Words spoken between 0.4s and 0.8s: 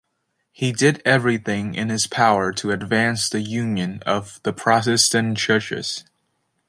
He